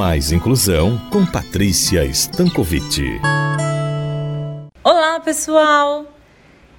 [0.00, 3.20] Mais Inclusão com Patrícia Stankovic.
[4.82, 6.06] Olá, pessoal!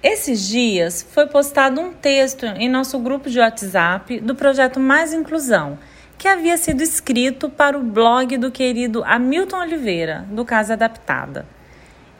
[0.00, 5.80] Esses dias foi postado um texto em nosso grupo de WhatsApp do projeto Mais Inclusão,
[6.16, 11.44] que havia sido escrito para o blog do querido Hamilton Oliveira, do Casa Adaptada.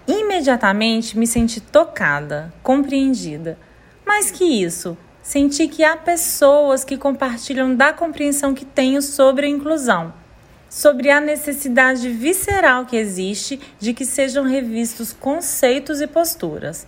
[0.04, 3.56] Imediatamente me senti tocada, compreendida.
[4.04, 9.48] Mais que isso, senti que há pessoas que compartilham da compreensão que tenho sobre a
[9.48, 10.12] inclusão,
[10.68, 16.86] sobre a necessidade visceral que existe de que sejam revistos conceitos e posturas.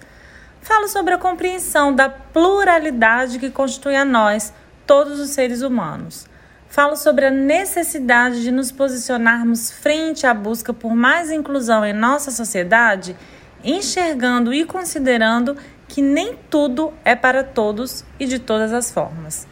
[0.61, 4.53] Falo sobre a compreensão da pluralidade que constitui a nós,
[4.87, 6.27] todos os seres humanos.
[6.69, 12.31] Falo sobre a necessidade de nos posicionarmos frente à busca por mais inclusão em nossa
[12.31, 13.17] sociedade,
[13.65, 15.57] enxergando e considerando
[15.89, 19.49] que nem tudo é para todos e de todas as formas.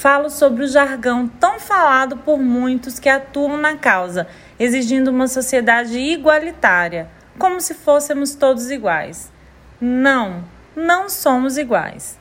[0.00, 4.26] Falo sobre o jargão tão falado por muitos que atuam na causa,
[4.58, 7.06] exigindo uma sociedade igualitária,
[7.38, 9.30] como se fôssemos todos iguais.
[9.78, 10.42] Não,
[10.74, 12.18] não somos iguais.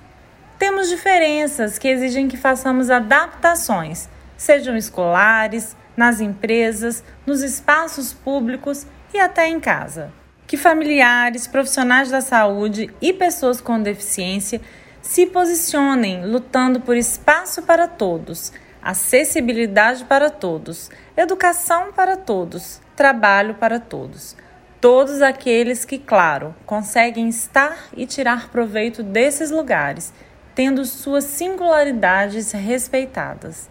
[0.57, 9.19] Temos diferenças que exigem que façamos adaptações, sejam escolares, nas empresas, nos espaços públicos e
[9.21, 10.11] até em casa
[10.49, 14.59] que familiares, profissionais da saúde e pessoas com deficiência
[15.01, 23.79] se posicionem lutando por espaço para todos, acessibilidade para todos, educação para todos, trabalho para
[23.79, 24.35] todos.
[24.81, 30.13] Todos aqueles que, claro, conseguem estar e tirar proveito desses lugares,
[30.55, 33.69] tendo suas singularidades respeitadas.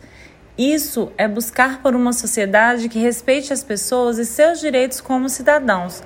[0.56, 6.02] Isso é buscar por uma sociedade que respeite as pessoas e seus direitos como cidadãos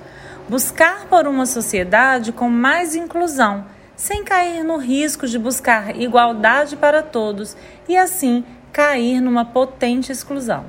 [0.47, 3.65] buscar por uma sociedade com mais inclusão,
[4.03, 7.55] sem cair no risco de buscar igualdade para todos
[7.87, 10.65] e assim cair numa potente exclusão.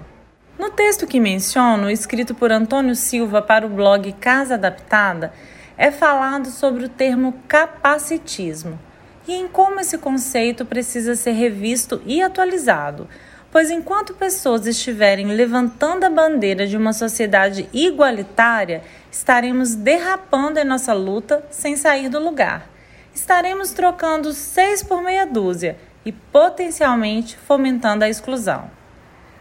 [0.57, 5.33] No texto que menciono, escrito por Antônio Silva para o blog Casa Adaptada,
[5.77, 8.79] é falado sobre o termo capacitismo
[9.27, 13.09] e em como esse conceito precisa ser revisto e atualizado
[13.51, 20.93] pois enquanto pessoas estiverem levantando a bandeira de uma sociedade igualitária, estaremos derrapando em nossa
[20.93, 22.74] luta sem sair do lugar.
[23.15, 28.69] Estaremos trocando seis por meia dúzia e potencialmente fomentando a exclusão.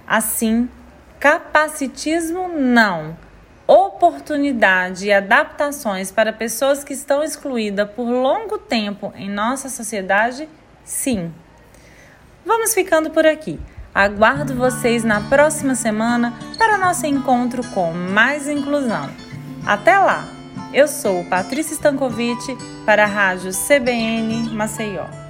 [0.07, 0.69] Assim,
[1.19, 3.17] capacitismo não.
[3.65, 10.47] Oportunidade e adaptações para pessoas que estão excluídas por longo tempo em nossa sociedade,
[10.83, 11.33] sim.
[12.45, 13.59] Vamos ficando por aqui.
[13.95, 19.09] Aguardo vocês na próxima semana para nosso encontro com mais inclusão.
[19.65, 20.42] Até lá!
[20.73, 25.22] Eu sou Patrícia Stankovic para a Rádio CBN Maceió.